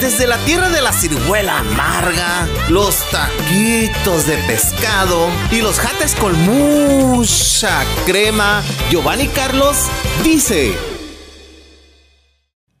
Desde 0.00 0.26
la 0.26 0.36
tierra 0.44 0.68
de 0.68 0.82
la 0.82 0.92
ciruela 0.92 1.60
amarga, 1.60 2.46
los 2.68 2.96
taquitos 3.10 4.26
de 4.26 4.36
pescado 4.46 5.28
y 5.50 5.62
los 5.62 5.78
jates 5.78 6.14
con 6.16 6.32
mucha 6.44 7.84
crema, 8.04 8.62
Giovanni 8.90 9.28
Carlos 9.28 9.76
dice... 10.22 10.72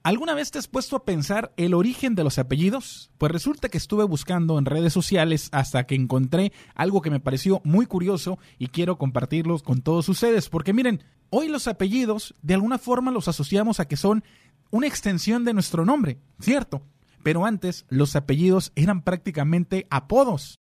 ¿Alguna 0.04 0.34
vez 0.34 0.50
te 0.50 0.58
has 0.58 0.66
puesto 0.66 0.96
a 0.96 1.04
pensar 1.04 1.52
el 1.56 1.74
origen 1.74 2.16
de 2.16 2.24
los 2.24 2.38
apellidos? 2.40 3.12
Pues 3.18 3.30
resulta 3.30 3.68
que 3.68 3.78
estuve 3.78 4.02
buscando 4.02 4.58
en 4.58 4.64
redes 4.64 4.92
sociales 4.92 5.48
hasta 5.52 5.84
que 5.84 5.94
encontré 5.94 6.52
algo 6.74 7.02
que 7.02 7.10
me 7.10 7.20
pareció 7.20 7.60
muy 7.62 7.86
curioso 7.86 8.36
y 8.58 8.66
quiero 8.66 8.98
compartirlos 8.98 9.62
con 9.62 9.80
todos 9.80 10.08
ustedes, 10.08 10.48
porque 10.48 10.72
miren, 10.72 11.04
hoy 11.34 11.48
los 11.48 11.66
apellidos 11.66 12.34
de 12.42 12.54
alguna 12.54 12.78
forma 12.78 13.10
los 13.10 13.26
asociamos 13.26 13.80
a 13.80 13.88
que 13.88 13.96
son 13.96 14.22
una 14.70 14.86
extensión 14.86 15.44
de 15.44 15.54
nuestro 15.54 15.84
nombre, 15.84 16.18
¿cierto? 16.38 16.82
Pero 17.22 17.46
antes 17.46 17.86
los 17.88 18.14
apellidos 18.16 18.70
eran 18.76 19.02
prácticamente 19.02 19.86
apodos. 19.90 20.60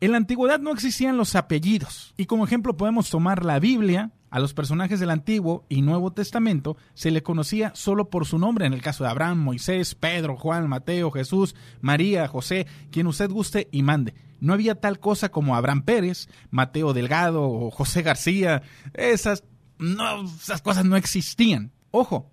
En 0.00 0.12
la 0.12 0.18
antigüedad 0.18 0.60
no 0.60 0.72
existían 0.72 1.16
los 1.16 1.34
apellidos, 1.34 2.14
y 2.16 2.26
como 2.26 2.44
ejemplo 2.44 2.76
podemos 2.76 3.10
tomar 3.10 3.44
la 3.44 3.58
Biblia. 3.58 4.12
A 4.30 4.40
los 4.40 4.52
personajes 4.52 5.00
del 5.00 5.08
Antiguo 5.08 5.64
y 5.70 5.80
Nuevo 5.80 6.12
Testamento 6.12 6.76
se 6.92 7.10
le 7.10 7.22
conocía 7.22 7.72
solo 7.74 8.10
por 8.10 8.26
su 8.26 8.38
nombre, 8.38 8.66
en 8.66 8.74
el 8.74 8.82
caso 8.82 9.02
de 9.02 9.10
Abraham, 9.10 9.38
Moisés, 9.38 9.94
Pedro, 9.94 10.36
Juan, 10.36 10.68
Mateo, 10.68 11.10
Jesús, 11.10 11.56
María, 11.80 12.28
José, 12.28 12.66
quien 12.90 13.06
usted 13.06 13.30
guste 13.30 13.68
y 13.72 13.82
mande. 13.82 14.14
No 14.38 14.52
había 14.52 14.74
tal 14.74 15.00
cosa 15.00 15.30
como 15.30 15.56
Abraham 15.56 15.82
Pérez, 15.82 16.28
Mateo 16.50 16.92
Delgado 16.92 17.42
o 17.42 17.70
José 17.70 18.02
García. 18.02 18.62
Esas, 18.92 19.44
no, 19.78 20.24
esas 20.24 20.60
cosas 20.60 20.84
no 20.84 20.96
existían. 20.96 21.72
Ojo, 21.90 22.30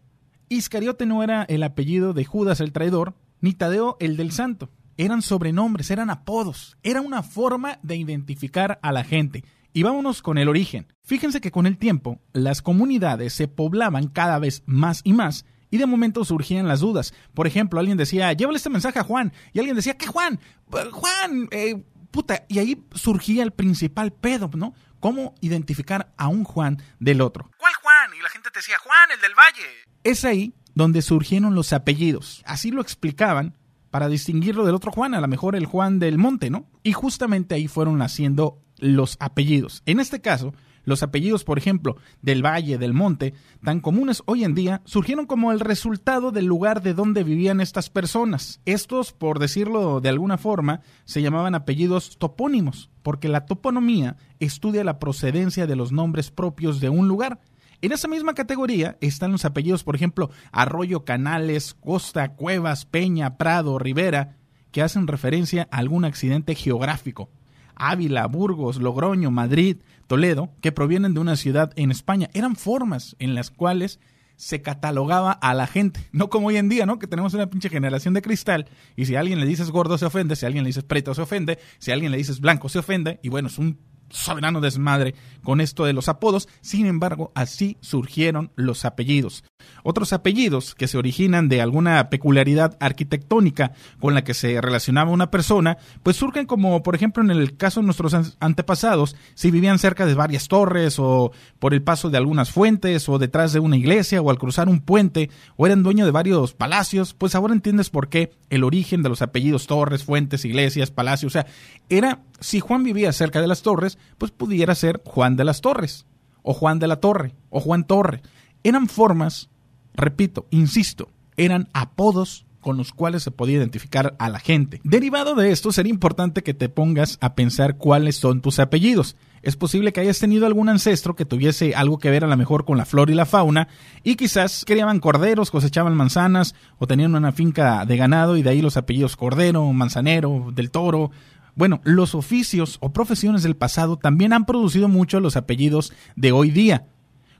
Iscariote 0.49 1.05
no 1.05 1.23
era 1.23 1.43
el 1.43 1.63
apellido 1.63 2.11
de 2.13 2.25
Judas 2.25 2.59
el 2.59 2.73
traidor, 2.73 3.15
ni 3.39 3.53
Tadeo 3.53 3.95
el 4.01 4.17
del 4.17 4.33
santo 4.33 4.69
eran 4.97 5.21
sobrenombres, 5.21 5.91
eran 5.91 6.09
apodos, 6.09 6.77
era 6.83 7.01
una 7.01 7.23
forma 7.23 7.79
de 7.83 7.95
identificar 7.95 8.79
a 8.81 8.91
la 8.91 9.03
gente. 9.03 9.43
Y 9.73 9.83
vámonos 9.83 10.21
con 10.21 10.37
el 10.37 10.47
origen. 10.47 10.87
Fíjense 11.03 11.41
que 11.41 11.51
con 11.51 11.65
el 11.65 11.77
tiempo 11.77 12.21
las 12.31 12.61
comunidades 12.61 13.33
se 13.33 13.47
poblaban 13.47 14.07
cada 14.07 14.39
vez 14.39 14.63
más 14.65 15.01
y 15.03 15.13
más 15.13 15.45
y 15.75 15.77
de 15.77 15.85
momento 15.85 16.23
surgían 16.23 16.67
las 16.67 16.79
dudas. 16.79 17.13
Por 17.33 17.47
ejemplo, 17.47 17.79
alguien 17.79 17.97
decía, 17.97 18.31
llévale 18.31 18.57
este 18.57 18.69
mensaje 18.69 18.99
a 18.99 19.03
Juan. 19.03 19.33
Y 19.51 19.59
alguien 19.59 19.75
decía, 19.75 19.97
¿qué 19.97 20.07
Juan? 20.07 20.39
Juan, 20.69 21.49
eh, 21.51 21.83
puta. 22.11 22.45
Y 22.47 22.59
ahí 22.59 22.85
surgía 22.93 23.43
el 23.43 23.51
principal 23.51 24.13
pedo, 24.13 24.49
¿no? 24.53 24.73
¿Cómo 25.01 25.35
identificar 25.41 26.13
a 26.17 26.29
un 26.29 26.45
Juan 26.45 26.81
del 26.99 27.19
otro? 27.19 27.51
¿Cuál 27.57 27.73
Juan? 27.81 28.11
Y 28.17 28.23
la 28.23 28.29
gente 28.29 28.49
te 28.51 28.59
decía, 28.59 28.77
Juan, 28.77 29.11
el 29.13 29.19
del 29.19 29.33
Valle. 29.35 29.67
Es 30.03 30.23
ahí 30.23 30.53
donde 30.73 31.01
surgieron 31.01 31.55
los 31.55 31.73
apellidos. 31.73 32.41
Así 32.45 32.71
lo 32.71 32.81
explicaban 32.81 33.57
para 33.95 34.09
distinguirlo 34.09 34.65
del 34.65 34.75
otro 34.75 34.91
Juan, 34.91 35.13
a 35.13 35.21
lo 35.21 35.27
mejor 35.29 35.55
el 35.55 35.67
Juan 35.67 35.99
del 35.99 36.17
Monte, 36.17 36.49
¿no? 36.49 36.65
Y 36.83 36.91
justamente 36.91 37.55
ahí 37.55 37.69
fueron 37.69 37.97
naciendo 37.97 38.59
los 38.77 39.15
apellidos. 39.21 39.83
En 39.85 40.01
este 40.01 40.19
caso, 40.19 40.53
los 40.83 41.01
apellidos, 41.01 41.45
por 41.45 41.57
ejemplo, 41.57 41.95
del 42.21 42.45
Valle, 42.45 42.77
del 42.77 42.93
Monte, 42.93 43.35
tan 43.63 43.79
comunes 43.79 44.21
hoy 44.25 44.43
en 44.43 44.53
día, 44.53 44.81
surgieron 44.83 45.27
como 45.27 45.53
el 45.53 45.61
resultado 45.61 46.31
del 46.31 46.43
lugar 46.43 46.81
de 46.81 46.93
donde 46.93 47.23
vivían 47.23 47.61
estas 47.61 47.89
personas. 47.89 48.59
Estos, 48.65 49.13
por 49.13 49.39
decirlo 49.39 50.01
de 50.01 50.09
alguna 50.09 50.37
forma, 50.37 50.81
se 51.05 51.21
llamaban 51.21 51.55
apellidos 51.55 52.17
topónimos, 52.17 52.89
porque 53.01 53.29
la 53.29 53.45
toponomía 53.45 54.17
estudia 54.41 54.83
la 54.83 54.99
procedencia 54.99 55.67
de 55.67 55.75
los 55.77 55.93
nombres 55.93 56.31
propios 56.31 56.81
de 56.81 56.89
un 56.89 57.07
lugar 57.07 57.39
en 57.81 57.91
esa 57.91 58.07
misma 58.07 58.33
categoría 58.33 58.97
están 59.01 59.31
los 59.31 59.45
apellidos, 59.45 59.83
por 59.83 59.95
ejemplo, 59.95 60.29
Arroyo, 60.51 61.05
Canales, 61.05 61.73
Costa, 61.73 62.33
Cuevas, 62.35 62.85
Peña, 62.85 63.37
Prado, 63.37 63.79
Rivera, 63.79 64.37
que 64.71 64.81
hacen 64.81 65.07
referencia 65.07 65.67
a 65.71 65.77
algún 65.77 66.05
accidente 66.05 66.55
geográfico. 66.55 67.29
Ávila, 67.75 68.25
Burgos, 68.27 68.77
Logroño, 68.77 69.31
Madrid, 69.31 69.77
Toledo, 70.07 70.49
que 70.61 70.71
provienen 70.71 71.13
de 71.13 71.19
una 71.19 71.35
ciudad 71.35 71.71
en 71.75 71.91
España. 71.91 72.29
Eran 72.33 72.55
formas 72.55 73.15
en 73.19 73.35
las 73.35 73.51
cuales 73.51 73.99
se 74.37 74.61
catalogaba 74.61 75.31
a 75.31 75.53
la 75.53 75.67
gente. 75.67 75.99
No 76.11 76.29
como 76.29 76.47
hoy 76.47 76.57
en 76.57 76.69
día, 76.69 76.85
¿no? 76.85 76.99
Que 76.99 77.07
tenemos 77.07 77.33
una 77.33 77.49
pinche 77.49 77.69
generación 77.69 78.13
de 78.13 78.21
cristal 78.21 78.67
y 78.95 79.05
si 79.05 79.15
a 79.15 79.19
alguien 79.19 79.39
le 79.39 79.45
dices 79.45 79.71
gordo 79.71 79.97
se 79.97 80.05
ofende, 80.05 80.35
si 80.35 80.45
a 80.45 80.47
alguien 80.47 80.63
le 80.63 80.69
dices 80.69 80.83
preto 80.83 81.13
se 81.13 81.21
ofende, 81.21 81.59
si 81.77 81.91
a 81.91 81.93
alguien 81.93 82.11
le 82.11 82.17
dices 82.17 82.39
blanco 82.39 82.69
se 82.69 82.79
ofende 82.79 83.19
y 83.21 83.29
bueno, 83.29 83.49
es 83.49 83.57
un 83.57 83.79
soberano 84.09 84.61
desmadre 84.61 85.15
con 85.43 85.61
esto 85.61 85.85
de 85.85 85.93
los 85.93 86.09
apodos, 86.09 86.47
sin 86.61 86.85
embargo, 86.85 87.31
así 87.35 87.77
surgieron 87.81 88.51
los 88.55 88.85
apellidos. 88.85 89.43
Otros 89.83 90.13
apellidos 90.13 90.75
que 90.75 90.87
se 90.87 90.97
originan 90.97 91.49
de 91.49 91.61
alguna 91.61 92.09
peculiaridad 92.09 92.77
arquitectónica 92.79 93.73
con 93.99 94.13
la 94.13 94.23
que 94.23 94.33
se 94.33 94.59
relacionaba 94.61 95.11
una 95.11 95.31
persona, 95.31 95.77
pues 96.03 96.17
surgen 96.17 96.45
como, 96.45 96.81
por 96.83 96.95
ejemplo, 96.95 97.23
en 97.23 97.31
el 97.31 97.57
caso 97.57 97.79
de 97.79 97.85
nuestros 97.85 98.15
antepasados, 98.39 99.15
si 99.35 99.51
vivían 99.51 99.79
cerca 99.79 100.05
de 100.05 100.13
varias 100.13 100.47
torres 100.47 100.97
o 100.99 101.31
por 101.59 101.73
el 101.73 101.81
paso 101.81 102.09
de 102.09 102.17
algunas 102.17 102.51
fuentes 102.51 103.07
o 103.09 103.19
detrás 103.19 103.53
de 103.53 103.59
una 103.59 103.77
iglesia 103.77 104.21
o 104.21 104.29
al 104.29 104.39
cruzar 104.39 104.69
un 104.69 104.79
puente 104.79 105.29
o 105.57 105.65
eran 105.65 105.83
dueños 105.83 106.05
de 106.05 106.11
varios 106.11 106.53
palacios, 106.53 107.13
pues 107.13 107.35
ahora 107.35 107.53
entiendes 107.53 107.89
por 107.89 108.09
qué 108.09 108.31
el 108.49 108.63
origen 108.63 109.03
de 109.03 109.09
los 109.09 109.21
apellidos 109.21 109.67
torres, 109.67 110.03
fuentes, 110.03 110.45
iglesias, 110.45 110.91
palacios, 110.91 111.31
o 111.31 111.33
sea, 111.33 111.47
era 111.89 112.19
si 112.39 112.59
Juan 112.59 112.83
vivía 112.83 113.11
cerca 113.11 113.41
de 113.41 113.47
las 113.47 113.61
torres, 113.61 113.94
pues 114.17 114.31
pudiera 114.31 114.75
ser 114.75 115.01
Juan 115.05 115.35
de 115.35 115.45
las 115.45 115.61
Torres, 115.61 116.05
o 116.41 116.53
Juan 116.53 116.79
de 116.79 116.87
la 116.87 116.97
Torre, 116.97 117.35
o 117.49 117.59
Juan 117.59 117.85
Torre. 117.85 118.21
Eran 118.63 118.87
formas, 118.87 119.49
repito, 119.93 120.47
insisto, 120.51 121.09
eran 121.37 121.69
apodos 121.73 122.45
con 122.65 122.77
los 122.77 122.93
cuales 122.93 123.21
se 123.21 123.29
podía 123.29 123.57
identificar 123.57 124.15
a 124.17 124.27
la 124.27 124.39
gente. 124.39 124.81
Derivado 124.83 125.35
de 125.35 125.51
esto, 125.51 125.71
sería 125.71 125.91
importante 125.91 126.41
que 126.41 126.55
te 126.55 126.67
pongas 126.67 127.19
a 127.21 127.35
pensar 127.35 127.77
cuáles 127.77 128.15
son 128.15 128.41
tus 128.41 128.57
apellidos. 128.57 129.15
Es 129.43 129.55
posible 129.55 129.93
que 129.93 129.99
hayas 129.99 130.17
tenido 130.17 130.47
algún 130.47 130.69
ancestro 130.69 131.15
que 131.15 131.25
tuviese 131.25 131.75
algo 131.75 131.99
que 131.99 132.09
ver 132.09 132.23
a 132.23 132.27
lo 132.27 132.35
mejor 132.35 132.65
con 132.65 132.79
la 132.79 132.85
flora 132.85 133.11
y 133.11 133.15
la 133.15 133.27
fauna 133.27 133.67
y 134.03 134.15
quizás 134.15 134.65
criaban 134.65 134.99
corderos, 134.99 135.51
cosechaban 135.51 135.95
manzanas 135.95 136.55
o 136.79 136.87
tenían 136.87 137.13
una 137.13 137.31
finca 137.31 137.85
de 137.85 137.97
ganado 137.97 138.35
y 138.35 138.41
de 138.41 138.49
ahí 138.49 138.61
los 138.63 138.77
apellidos 138.77 139.15
Cordero, 139.15 139.71
Manzanero, 139.71 140.51
del 140.51 140.71
Toro, 140.71 141.11
bueno, 141.55 141.81
los 141.83 142.15
oficios 142.15 142.77
o 142.81 142.91
profesiones 142.91 143.43
del 143.43 143.55
pasado 143.55 143.97
también 143.97 144.33
han 144.33 144.45
producido 144.45 144.87
mucho 144.87 145.19
los 145.19 145.37
apellidos 145.37 145.93
de 146.15 146.31
hoy 146.31 146.51
día. 146.51 146.87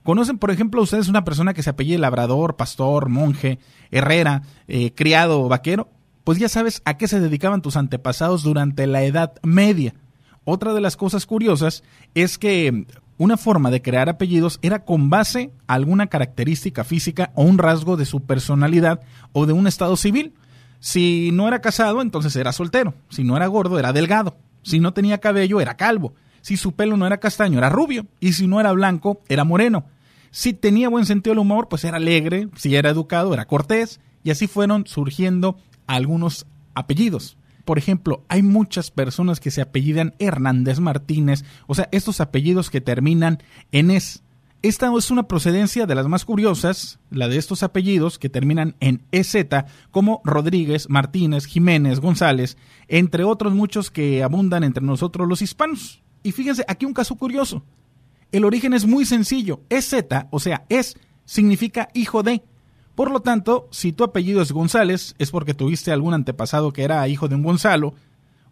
¿Conocen, 0.03 0.37
por 0.37 0.51
ejemplo, 0.51 0.81
ustedes 0.81 1.07
una 1.07 1.25
persona 1.25 1.53
que 1.53 1.63
se 1.63 1.71
apellide 1.71 1.97
labrador, 1.97 2.55
pastor, 2.55 3.09
monje, 3.09 3.59
herrera, 3.91 4.43
eh, 4.67 4.93
criado 4.93 5.41
o 5.41 5.49
vaquero? 5.49 5.89
Pues 6.23 6.37
ya 6.37 6.47
sabes 6.47 6.81
a 6.85 6.97
qué 6.97 7.07
se 7.07 7.19
dedicaban 7.19 7.61
tus 7.61 7.75
antepasados 7.75 8.43
durante 8.43 8.87
la 8.87 9.03
Edad 9.03 9.33
Media. 9.43 9.95
Otra 10.43 10.73
de 10.73 10.81
las 10.81 10.95
cosas 10.95 11.25
curiosas 11.25 11.83
es 12.13 12.37
que 12.37 12.85
una 13.17 13.35
forma 13.35 13.71
de 13.71 13.81
crear 13.81 14.09
apellidos 14.09 14.59
era 14.61 14.85
con 14.85 15.09
base 15.09 15.51
a 15.67 15.73
alguna 15.73 16.07
característica 16.07 16.83
física 16.83 17.31
o 17.33 17.43
un 17.43 17.57
rasgo 17.57 17.97
de 17.97 18.05
su 18.05 18.21
personalidad 18.21 19.01
o 19.33 19.45
de 19.45 19.53
un 19.53 19.67
estado 19.67 19.97
civil. 19.97 20.33
Si 20.85 21.31
no 21.33 21.47
era 21.47 21.61
casado, 21.61 22.03
entonces 22.03 22.35
era 22.35 22.51
soltero. 22.51 22.93
Si 23.09 23.23
no 23.23 23.35
era 23.35 23.47
gordo, 23.47 23.79
era 23.79 23.91
delgado. 23.91 24.37
Si 24.61 24.79
no 24.79 24.93
tenía 24.93 25.17
cabello, 25.17 25.59
era 25.59 25.77
calvo. 25.77 26.13
Si 26.41 26.57
su 26.57 26.73
pelo 26.73 26.95
no 26.95 27.07
era 27.07 27.19
castaño, 27.19 27.57
era 27.57 27.69
rubio. 27.69 28.05
Y 28.19 28.33
si 28.33 28.45
no 28.45 28.59
era 28.59 28.71
blanco, 28.71 29.23
era 29.27 29.43
moreno. 29.43 29.85
Si 30.29 30.53
tenía 30.53 30.87
buen 30.87 31.07
sentido 31.07 31.31
del 31.31 31.39
humor, 31.39 31.69
pues 31.69 31.83
era 31.85 31.97
alegre. 31.97 32.49
Si 32.55 32.75
era 32.75 32.91
educado, 32.91 33.33
era 33.33 33.45
cortés. 33.45 33.99
Y 34.23 34.29
así 34.29 34.45
fueron 34.45 34.85
surgiendo 34.85 35.57
algunos 35.87 36.45
apellidos. 36.75 37.35
Por 37.65 37.79
ejemplo, 37.79 38.23
hay 38.27 38.43
muchas 38.43 38.91
personas 38.91 39.39
que 39.39 39.49
se 39.49 39.61
apellidan 39.61 40.13
Hernández 40.19 40.79
Martínez, 40.79 41.45
o 41.65 41.73
sea, 41.73 41.89
estos 41.93 42.21
apellidos 42.21 42.69
que 42.69 42.79
terminan 42.79 43.41
en 43.71 43.89
es. 43.89 44.21
Esta 44.65 44.91
es 44.97 45.11
una 45.11 45.27
procedencia 45.27 45.85
de 45.85 45.93
las 45.93 46.07
más 46.07 46.25
curiosas, 46.25 46.97
la 47.11 47.27
de 47.27 47.37
estos 47.37 47.61
apellidos 47.61 48.17
que 48.17 48.29
terminan 48.29 48.75
en 48.79 49.03
EZ, 49.11 49.35
como 49.91 50.21
Rodríguez, 50.23 50.89
Martínez, 50.89 51.45
Jiménez, 51.45 51.99
González, 51.99 52.57
entre 52.87 53.23
otros 53.23 53.53
muchos 53.53 53.91
que 53.91 54.23
abundan 54.23 54.63
entre 54.63 54.83
nosotros 54.83 55.27
los 55.27 55.43
hispanos. 55.43 56.01
Y 56.23 56.31
fíjense, 56.31 56.65
aquí 56.67 56.87
un 56.87 56.95
caso 56.95 57.13
curioso. 57.15 57.63
El 58.31 58.43
origen 58.43 58.73
es 58.73 58.87
muy 58.87 59.05
sencillo. 59.05 59.61
EZ, 59.69 59.97
o 60.31 60.39
sea, 60.39 60.65
es, 60.67 60.97
significa 61.25 61.89
hijo 61.93 62.23
de. 62.23 62.41
Por 62.95 63.11
lo 63.11 63.19
tanto, 63.19 63.67
si 63.69 63.93
tu 63.93 64.03
apellido 64.03 64.41
es 64.41 64.51
González, 64.51 65.13
es 65.19 65.29
porque 65.29 65.53
tuviste 65.53 65.91
algún 65.91 66.15
antepasado 66.15 66.73
que 66.73 66.81
era 66.81 67.07
hijo 67.07 67.27
de 67.27 67.35
un 67.35 67.43
Gonzalo, 67.43 67.93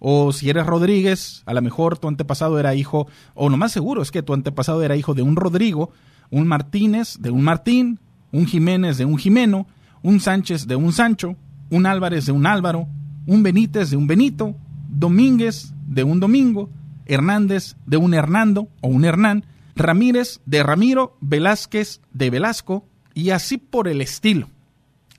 o 0.05 0.33
si 0.33 0.49
eres 0.49 0.65
Rodríguez, 0.65 1.43
a 1.45 1.53
lo 1.53 1.61
mejor 1.61 1.97
tu 1.97 2.09
antepasado 2.09 2.59
era 2.59 2.75
hijo, 2.75 3.07
o 3.35 3.47
lo 3.47 3.55
más 3.55 3.71
seguro 3.71 4.01
es 4.01 4.11
que 4.11 4.21
tu 4.21 4.33
antepasado 4.33 4.83
era 4.83 4.97
hijo 4.97 5.13
de 5.13 5.21
un 5.21 5.37
Rodrigo, 5.37 5.93
un 6.29 6.45
Martínez 6.45 7.15
de 7.21 7.31
un 7.31 7.41
Martín, 7.41 8.01
un 8.33 8.45
Jiménez 8.45 8.97
de 8.97 9.05
un 9.05 9.17
Jimeno, 9.17 9.65
un 10.01 10.19
Sánchez 10.19 10.67
de 10.67 10.75
un 10.75 10.91
Sancho, 10.91 11.37
un 11.69 11.85
Álvarez 11.85 12.25
de 12.25 12.33
un 12.33 12.45
Álvaro, 12.45 12.85
un 13.27 13.43
Benítez 13.43 13.91
de 13.91 13.95
un 13.95 14.05
Benito, 14.05 14.57
Domínguez 14.89 15.73
de 15.87 16.03
un 16.03 16.19
Domingo, 16.19 16.69
Hernández 17.05 17.77
de 17.85 17.95
un 17.95 18.13
Hernando 18.13 18.67
o 18.81 18.89
un 18.89 19.05
Hernán, 19.05 19.45
Ramírez 19.73 20.41
de 20.45 20.63
Ramiro, 20.63 21.17
Velázquez 21.21 22.01
de 22.11 22.29
Velasco 22.29 22.85
y 23.13 23.29
así 23.29 23.57
por 23.57 23.87
el 23.87 24.01
estilo. 24.01 24.49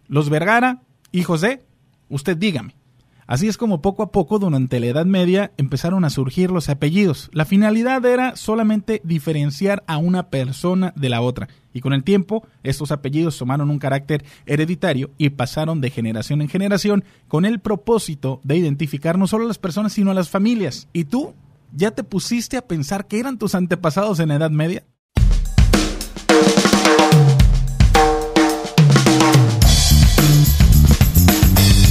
Los 0.08 0.28
Vergara, 0.28 0.82
hijos 1.10 1.40
de, 1.40 1.64
usted 2.10 2.36
dígame. 2.36 2.74
Así 3.26 3.48
es 3.48 3.56
como 3.56 3.80
poco 3.80 4.02
a 4.02 4.12
poco 4.12 4.38
durante 4.38 4.80
la 4.80 4.86
Edad 4.86 5.06
Media 5.06 5.52
empezaron 5.56 6.04
a 6.04 6.10
surgir 6.10 6.50
los 6.50 6.68
apellidos. 6.68 7.30
La 7.32 7.44
finalidad 7.44 8.04
era 8.04 8.36
solamente 8.36 9.00
diferenciar 9.04 9.82
a 9.86 9.96
una 9.96 10.28
persona 10.28 10.92
de 10.96 11.08
la 11.08 11.22
otra. 11.22 11.48
Y 11.72 11.80
con 11.80 11.92
el 11.92 12.04
tiempo, 12.04 12.46
estos 12.62 12.92
apellidos 12.92 13.38
tomaron 13.38 13.70
un 13.70 13.78
carácter 13.78 14.24
hereditario 14.46 15.10
y 15.18 15.30
pasaron 15.30 15.80
de 15.80 15.90
generación 15.90 16.42
en 16.42 16.48
generación 16.48 17.04
con 17.26 17.44
el 17.44 17.60
propósito 17.60 18.40
de 18.44 18.56
identificar 18.56 19.18
no 19.18 19.26
solo 19.26 19.44
a 19.44 19.48
las 19.48 19.58
personas, 19.58 19.94
sino 19.94 20.10
a 20.10 20.14
las 20.14 20.28
familias. 20.28 20.88
¿Y 20.92 21.04
tú? 21.04 21.34
¿Ya 21.72 21.90
te 21.90 22.04
pusiste 22.04 22.56
a 22.56 22.66
pensar 22.66 23.06
que 23.06 23.18
eran 23.18 23.38
tus 23.38 23.54
antepasados 23.54 24.20
en 24.20 24.28
la 24.28 24.36
Edad 24.36 24.50
Media? 24.50 24.84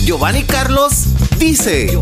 Giovanni 0.06 0.44
Carlos 0.44 1.13
dice. 1.44 2.00